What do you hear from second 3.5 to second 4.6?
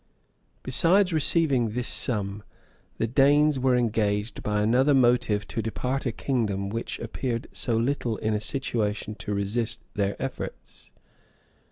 were engaged